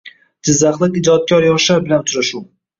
Jizzaxlik 0.49 0.97
ijodkor 1.03 1.47
yoshlar 1.51 1.87
bilan 1.87 2.05
uchrashuv 2.09 2.53